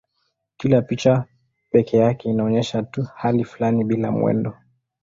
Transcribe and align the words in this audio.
Kila 0.57 0.81
picha 0.81 1.25
pekee 1.71 1.97
yake 1.97 2.29
inaonyesha 2.29 2.83
tu 2.83 3.03
hali 3.15 3.43
fulani 3.45 3.83
bila 3.83 4.11
mwendo. 4.11 4.53